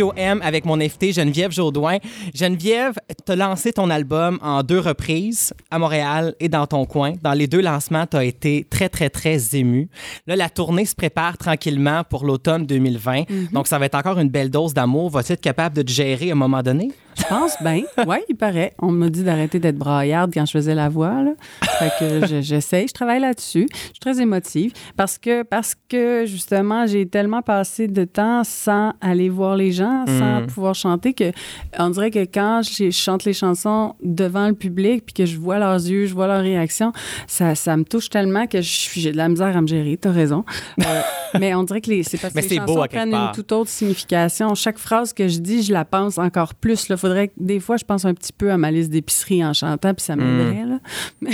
[0.00, 1.98] Studio M avec mon invité Geneviève Jaudoin.
[2.34, 2.94] Geneviève,
[3.26, 7.12] tu as lancé ton album en deux reprises, à Montréal et dans ton coin.
[7.20, 9.90] Dans les deux lancements, tu as été très, très, très ému.
[10.26, 13.24] Là, la tournée se prépare tranquillement pour l'automne 2020.
[13.52, 15.10] Donc, ça va être encore une belle dose d'amour.
[15.10, 16.92] Vas-tu être capable de te gérer à un moment donné?
[17.16, 17.82] Je pense bien.
[18.06, 18.74] Oui, il paraît.
[18.78, 21.22] On m'a dit d'arrêter d'être braillarde quand je faisais la voix.
[21.22, 21.32] Là.
[21.78, 23.66] Fait que je- travaille là-dessus.
[23.72, 28.92] Je suis très émotive parce que, parce que justement, j'ai tellement passé de temps sans
[29.00, 31.32] aller voir les gens, sans pouvoir chanter que
[31.78, 35.58] on dirait que quand je, chante les chansons devant le public puis que je vois
[35.58, 36.92] leurs yeux, je vois leurs réactions,
[37.26, 39.96] ça, ça me touche tellement que j'ai de la misère à me gérer.
[39.96, 40.44] T'as raison.
[40.80, 41.00] Euh,
[41.40, 43.28] mais on dirait que les, c'est parce que les chansons beau prennent part.
[43.28, 44.54] une toute autre signification.
[44.54, 46.86] Chaque phrase que je dis, je la pense encore plus.
[46.88, 49.52] Il faudrait que des fois, je pense un petit peu à ma liste d'épicerie en
[49.52, 50.66] chantant, puis ça m'aiderait.
[50.66, 50.78] là.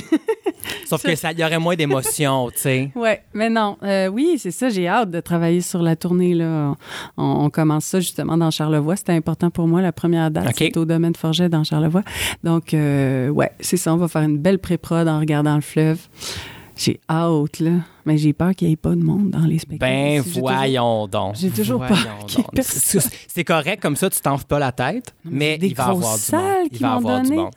[0.86, 2.90] Sauf que ça, y aurait moins d'émotion, tu sais.
[2.94, 3.76] Ouais, mais non.
[3.82, 4.68] Euh, oui, c'est ça.
[4.68, 6.34] J'ai hâte de travailler sur la tournée.
[6.34, 6.74] Là.
[7.16, 8.96] On, on commence ça justement dans Charlevoix.
[8.96, 9.82] C'était important pour moi.
[9.82, 12.02] La première date, c'était au domaine Forget dans Charlevoix.
[12.44, 13.92] Donc, euh, ouais, c'est ça.
[13.92, 15.98] On va faire une belle pré-prod en regardant le fleuve.
[16.76, 17.70] J'ai hâte, là.
[18.04, 19.90] Mais j'ai peur qu'il n'y ait pas de monde dans les spectacles.
[19.92, 21.34] Ben, toujours- voyons donc.
[21.36, 23.02] j'ai toujours Voyons peur qu'il y.
[23.28, 26.48] C'est correct, comme ça, tu t'enfles pas la tête, mais des il va grosses avoir
[26.54, 26.68] du monde.
[26.72, 27.50] Il va m'ont avoir du monde.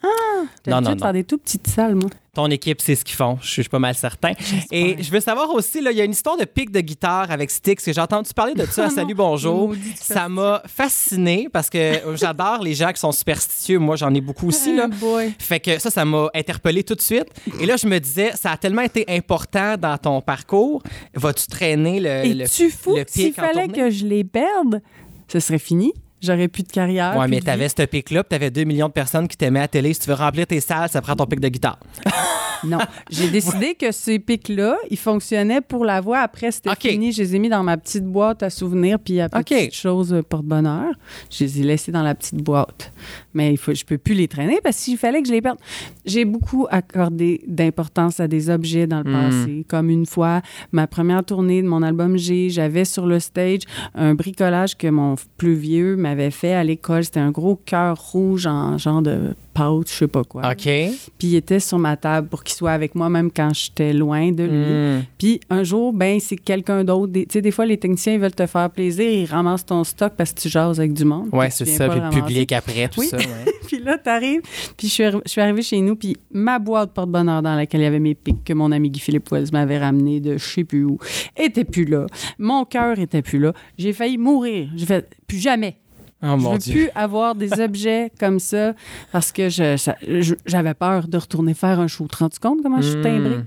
[0.66, 0.98] J'ai Non, non, non.
[0.98, 2.10] faire des tout petites salles, moi.
[2.34, 3.40] Ton équipe, c'est ce qu'ils font.
[3.42, 4.34] Je suis pas mal certain.
[4.72, 7.32] Et je veux savoir aussi, là, il y a une histoire de pic de guitare
[7.32, 7.84] avec Styx.
[7.84, 8.90] que J'ai entendu parler de ça.
[8.92, 9.74] Salut, bonjour.
[10.00, 13.80] Ça m'a fasciné parce que j'adore les gens qui sont superstitieux.
[13.80, 14.76] Moi, j'en ai beaucoup aussi.
[14.76, 14.88] Là.
[14.92, 15.34] Oh boy.
[15.40, 17.28] Fait que ça, ça m'a interpellé tout de suite.
[17.60, 20.84] Et là, je me disais, ça a tellement été important dans ton parcours.
[21.16, 24.82] Vas-tu traîner le, le, le s'il pic en fallait que je les perde,
[25.28, 25.94] ce serait fini.
[26.22, 27.16] J'aurais plus de carrière.
[27.18, 29.94] Ouais, mais t'avais ce pic-là, t'avais 2 millions de personnes qui t'aimaient à la télé.
[29.94, 31.80] Si tu veux remplir tes salles, ça prend ton pic de guitare.
[32.64, 32.78] Non,
[33.10, 36.20] j'ai décidé que ces pics-là, ils fonctionnaient pour la voix.
[36.20, 37.12] Après, c'était fini.
[37.12, 40.22] Je les ai mis dans ma petite boîte à souvenirs, puis à petites choses euh,
[40.24, 40.94] porte-bonheur.
[41.32, 42.92] Je les ai laissés dans la petite boîte.
[43.34, 45.58] Mais il faut, je peux plus les traîner parce qu'il fallait que je les perde.
[46.06, 49.14] J'ai beaucoup accordé d'importance à des objets dans le Hmm.
[49.30, 49.66] passé.
[49.68, 50.42] Comme une fois,
[50.72, 53.62] ma première tournée de mon album G, j'avais sur le stage
[53.96, 57.04] un bricolage que mon plus vieux m'avait fait à l'école.
[57.06, 60.42] C'était un gros cœur rouge en genre de pâte, je sais pas quoi.
[60.52, 60.64] OK.
[60.64, 64.32] Puis il était sur ma table pour qu'il soit avec moi même quand j'étais loin
[64.32, 65.00] de lui.
[65.00, 65.04] Hmm.
[65.18, 67.12] Puis un jour, ben c'est quelqu'un d'autre.
[67.14, 70.14] Tu sais, des fois, les techniciens ils veulent te faire plaisir, ils ramassent ton stock
[70.18, 71.30] parce que tu jases avec du monde.
[71.34, 71.90] Ouais, c'est ça.
[71.90, 73.08] Puis le public après, tout Oui.
[73.08, 73.18] ça.
[73.18, 73.26] ouais.
[73.68, 74.42] puis là, t'arrives,
[74.78, 77.82] puis je suis, arri- je suis arrivée chez nous, puis ma boîte porte-bonheur dans laquelle
[77.82, 80.64] il y avait mes pics que mon ami Guy-Philippe Wells m'avait ramené de je sais
[80.64, 80.98] plus où,
[81.38, 82.06] était plus là.
[82.38, 83.54] Mon cœur était plus là.
[83.78, 84.70] J'ai failli mourir.
[84.76, 85.78] J'ai fait, plus jamais.
[86.22, 86.74] Oh je veux Dieu.
[86.74, 88.74] plus avoir des objets comme ça
[89.12, 92.08] parce que j'avais peur de retourner faire un show.
[92.10, 93.40] Tu te rends compte comment je suis timbrée?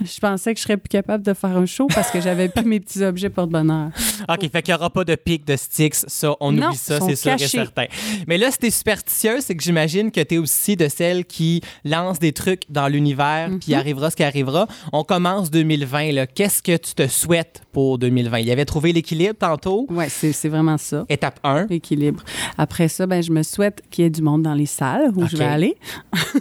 [0.00, 0.04] Hmm.
[0.18, 2.64] Je pensais que je serais plus capable de faire un show parce que j'avais plus
[2.64, 3.90] mes petits objets porte-bonheur.
[4.28, 6.04] OK, fait qu'il n'y aura pas de pic de Styx.
[6.08, 7.84] Ça, on Non, oublie ça, c'est sûr et certain.
[8.26, 12.18] Mais là, si t'es superstitieuse, c'est que j'imagine que t'es aussi de celles qui lancent
[12.18, 13.58] des trucs dans l'univers, Mhm.
[13.60, 14.66] puis arrivera ce qui arrivera.
[14.92, 16.26] On commence 2020, là.
[16.26, 18.38] Qu'est-ce que tu te souhaites pour 2020?
[18.40, 19.86] Il y avait trouvé l'équilibre tantôt.
[19.90, 21.04] Ouais, c'est vraiment ça.
[21.08, 22.22] Étape 1, L'équilibre.
[22.56, 25.26] Après ça, ben, je me souhaite qu'il y ait du monde dans les salles où
[25.26, 25.76] je vais aller.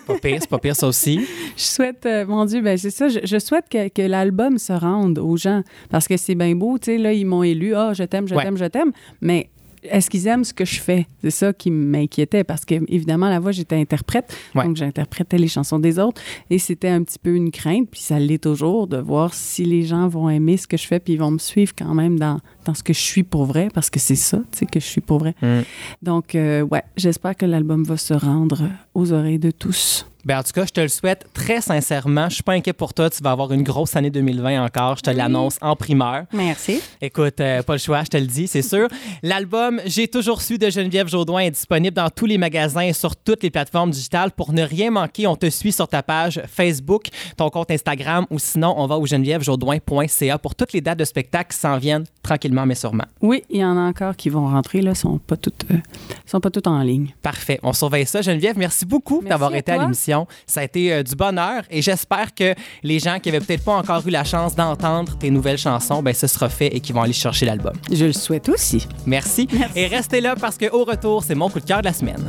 [0.05, 1.22] pas pire, c'est pas pire ça aussi.
[1.58, 4.73] Je souhaite, euh, mon Dieu, ben c'est ça, je, je souhaite que, que l'album se
[4.73, 7.93] rende aux gens parce que c'est bien beau, tu sais, là, ils m'ont élu, ah,
[7.93, 8.43] je t'aime, je Ouais.
[8.43, 8.91] t'aime, je t'aime,
[9.21, 9.49] mais
[9.83, 11.07] est-ce qu'ils aiment ce que je fais?
[11.21, 14.65] C'est ça qui m'inquiétait parce que, évidemment, la voix, j'étais interprète, Ouais.
[14.65, 18.19] donc j'interprétais les chansons des autres et c'était un petit peu une crainte, puis ça
[18.19, 21.19] l'est toujours, de voir si les gens vont aimer ce que je fais, puis ils
[21.19, 23.99] vont me suivre quand même dans, dans ce que je suis pour vrai, parce que
[23.99, 25.34] c'est ça, tu sais, que je suis pour vrai.
[25.41, 25.61] Mm.
[26.01, 30.05] Donc, euh, ouais, j'espère que l'album va se rendre aux oreilles de tous.
[30.28, 32.28] Ben, en tout cas, je te le souhaite très sincèrement.
[32.28, 33.09] Je suis pas inquiet pour toi.
[33.09, 34.97] Tu vas avoir une grosse année 2020 encore.
[34.97, 36.26] Je te l'annonce en primeur.
[36.34, 36.82] Merci.
[37.01, 38.89] Écoute, euh, pas le choix, je te le dis, c'est sûr.
[39.24, 43.15] L'album J'ai toujours su de Geneviève Jaudoin est disponible dans tous les magasins et sur
[43.15, 44.32] toutes les plateformes digitales.
[44.32, 47.05] Pour ne rien manquer, on te suit sur ta page Facebook,
[47.38, 51.53] ton compte Instagram ou sinon, on va au genevièvejaudoin.ca pour toutes les dates de spectacle
[51.53, 53.05] qui s'en viennent tranquillement mais sûrement.
[53.22, 55.78] Oui, il y en a encore qui vont rentrer, là, sont pas toutes, euh,
[56.26, 57.14] sont pas toutes en ligne.
[57.22, 57.60] Parfait.
[57.64, 58.22] On surveille ça.
[58.22, 60.28] Geneviève, merci beaucoup Merci d'avoir été à l'émission.
[60.45, 62.53] Ça a été euh, du bonheur et j'espère que
[62.84, 66.14] les gens qui avaient peut-être pas encore eu la chance d'entendre tes nouvelles chansons, ben
[66.14, 67.74] ce sera fait et qui vont aller chercher l'album.
[67.91, 68.88] Je le souhaite aussi.
[69.05, 69.47] Merci.
[69.76, 72.26] Et restez là parce qu'au retour, c'est mon coup de cœur de la semaine.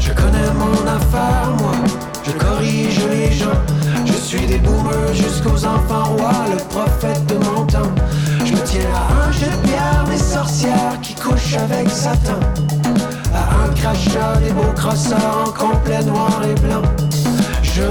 [0.00, 1.72] Je connais mon affaire, moi.
[2.24, 3.60] Je corrige les gens.
[4.04, 7.92] Je suis des boomers jusqu'aux enfants rois, le prophète de mon temps.
[8.72, 12.40] Tiens à un jet de des sorcières qui couchent avec Satan.
[13.34, 16.80] À un crachat des beaux crosseurs en complet noir et blanc.
[17.62, 17.82] Je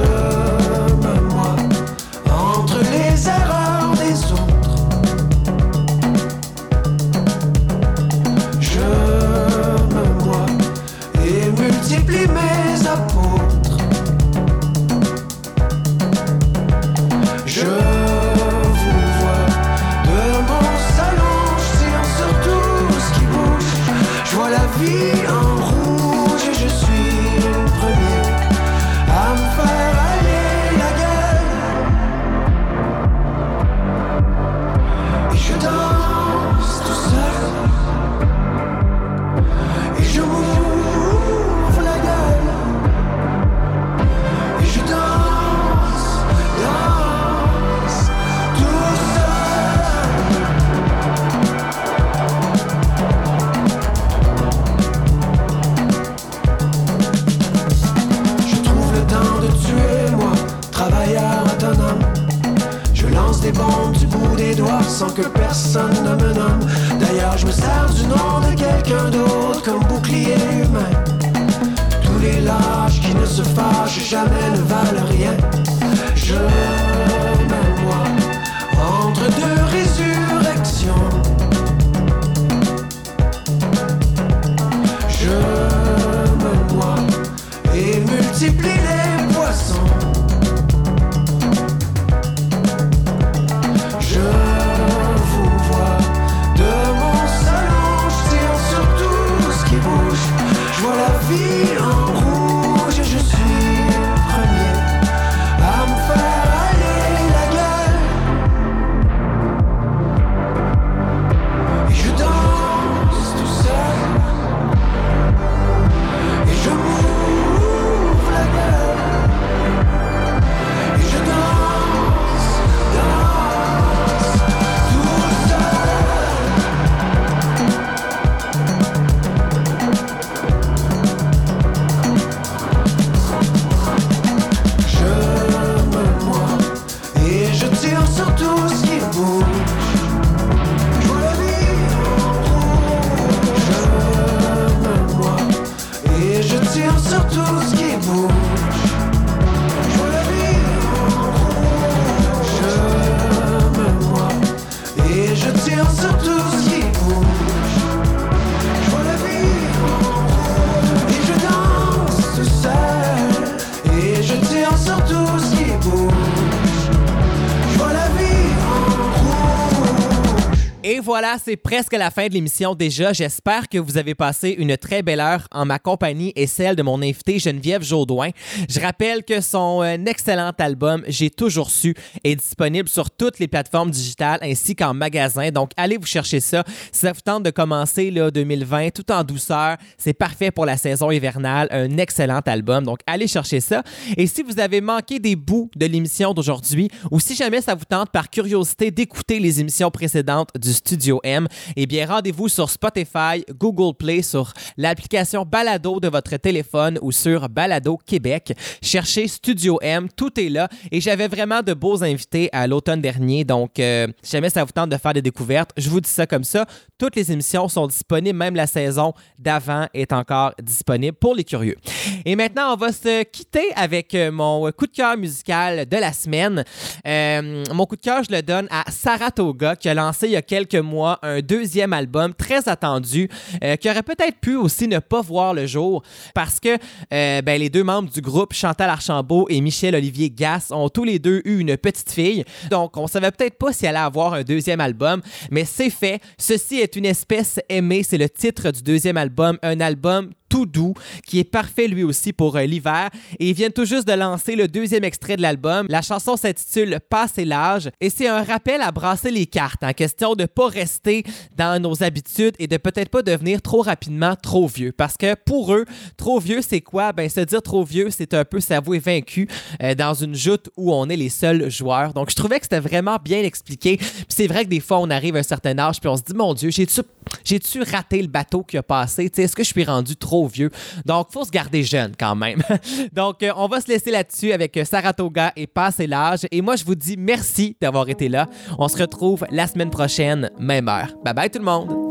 [171.11, 173.11] voilà, c'est presque la fin de l'émission déjà.
[173.11, 176.83] J'espère que vous avez passé une très belle heure en ma compagnie et celle de
[176.83, 178.29] mon invité Geneviève Jaudoin.
[178.69, 183.49] Je rappelle que son euh, excellent album J'ai toujours su est disponible sur toutes les
[183.49, 185.51] plateformes digitales ainsi qu'en magasin.
[185.51, 186.63] Donc allez vous chercher ça.
[186.93, 190.77] Si ça vous tente de commencer là, 2020 tout en douceur, c'est parfait pour la
[190.77, 191.67] saison hivernale.
[191.71, 192.85] Un excellent album.
[192.85, 193.83] Donc allez chercher ça.
[194.15, 197.83] Et si vous avez manqué des bouts de l'émission d'aujourd'hui ou si jamais ça vous
[197.83, 203.43] tente par curiosité d'écouter les émissions précédentes du Studio M, eh bien rendez-vous sur Spotify,
[203.57, 208.53] Google Play, sur l'application Balado de votre téléphone ou sur Balado Québec.
[208.81, 210.67] Cherchez Studio M, tout est là.
[210.91, 213.43] Et j'avais vraiment de beaux invités à l'automne dernier.
[213.43, 216.27] Donc, euh, si jamais ça vous tente de faire des découvertes, je vous dis ça
[216.27, 216.65] comme ça.
[216.97, 221.77] Toutes les émissions sont disponibles, même la saison d'avant est encore disponible pour les curieux.
[222.25, 226.13] Et maintenant, on va se quitter avec euh, mon coup de cœur musical de la
[226.13, 226.63] semaine.
[227.07, 230.35] Euh, mon coup de cœur, je le donne à Saratoga, qui a lancé il y
[230.35, 230.90] a quelques mois
[231.21, 233.29] un deuxième album très attendu,
[233.63, 236.77] euh, qui aurait peut-être pu aussi ne pas voir le jour parce que
[237.13, 241.19] euh, ben, les deux membres du groupe, Chantal Archambault et Michel-Olivier Gass, ont tous les
[241.19, 242.43] deux eu une petite fille.
[242.69, 246.21] Donc, on savait peut-être pas s'il allait avoir un deuxième album, mais c'est fait.
[246.37, 250.93] Ceci est une espèce aimée, c'est le titre du deuxième album, un album tout doux,
[251.25, 253.09] qui est parfait lui aussi pour euh, l'hiver.
[253.39, 255.87] Et ils viennent tout juste de lancer le deuxième extrait de l'album.
[255.89, 260.35] La chanson s'intitule Passer l'âge et c'est un rappel à brasser les cartes en question
[260.35, 261.23] de pas rester
[261.57, 264.91] dans nos habitudes et de peut-être pas devenir trop rapidement trop vieux.
[264.91, 265.85] Parce que pour eux,
[266.17, 267.13] trop vieux, c'est quoi?
[267.13, 269.47] Ben, se dire trop vieux, c'est un peu s'avouer vaincu
[269.81, 272.13] euh, dans une joute où on est les seuls joueurs.
[272.13, 273.97] Donc, je trouvais que c'était vraiment bien expliqué.
[273.97, 276.23] Puis c'est vrai que des fois, on arrive à un certain âge puis on se
[276.23, 279.31] dit, mon Dieu, j'ai-tu, raté le bateau qui a passé?
[279.35, 280.69] Est-ce que je suis rendu trop vieux?
[281.05, 282.61] Donc, faut se garder jeune quand même.
[283.13, 286.41] Donc, euh, on va se laisser là-dessus avec euh, Saratoga et Passer l'âge.
[286.51, 288.47] Et moi, je vous dis merci d'avoir été là.
[288.77, 291.13] On se retrouve la semaine prochaine, même heure.
[291.23, 292.10] Bye bye tout le monde!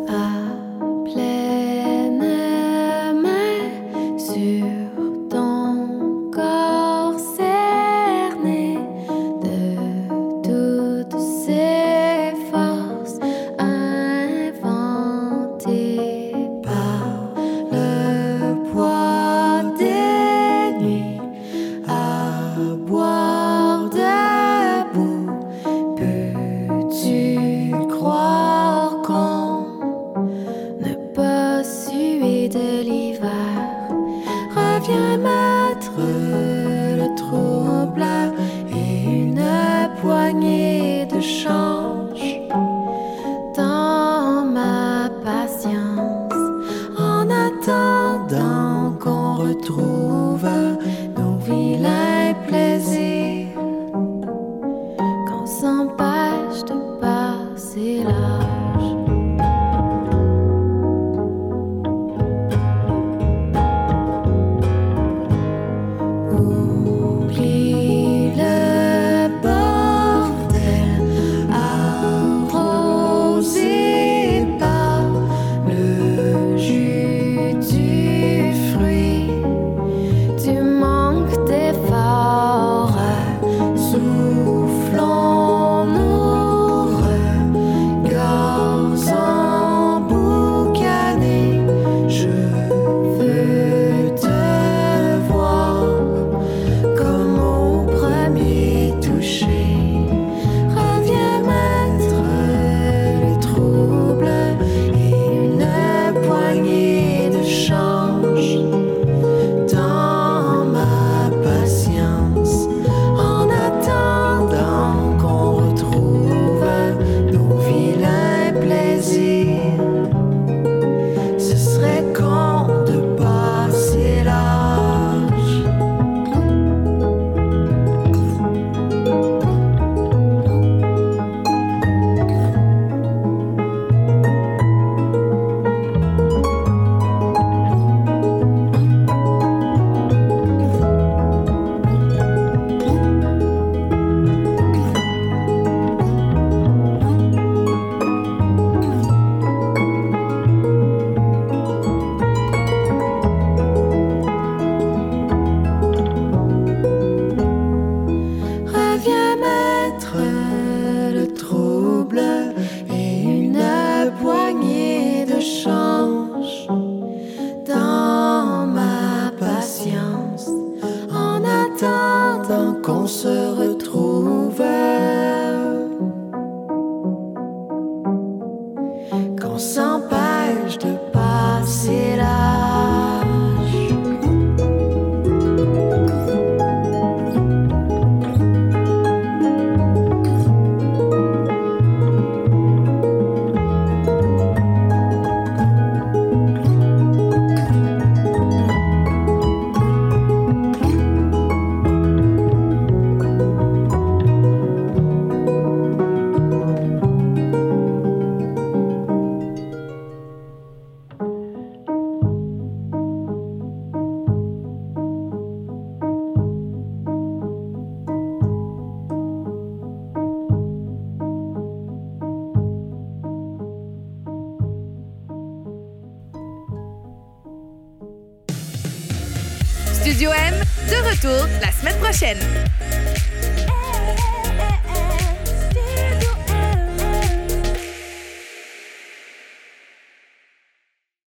[41.20, 41.69] Poignée de